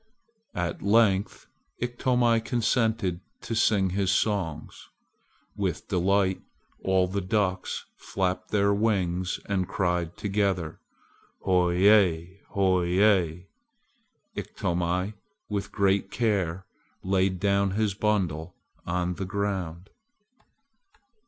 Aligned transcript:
At 0.55 0.81
length 0.81 1.45
Iktomi 1.79 2.43
consented 2.43 3.19
to 3.41 3.53
sing 3.53 3.91
his 3.91 4.09
songs. 4.09 4.89
With 5.55 5.89
delight 5.89 6.41
all 6.83 7.05
the 7.05 7.21
ducks 7.21 7.85
flapped 7.97 8.49
their 8.49 8.73
wings 8.73 9.39
and 9.45 9.67
cried 9.67 10.17
together, 10.17 10.79
"Hoye! 11.45 12.39
hoye!" 12.49 13.45
Iktomi, 14.35 15.13
with 15.51 15.71
great 15.71 16.09
care, 16.09 16.65
laid 17.03 17.39
down 17.39 17.69
his 17.77 17.93
bundle 17.93 18.55
on 18.87 19.13
the 19.13 19.25
ground. 19.25 19.91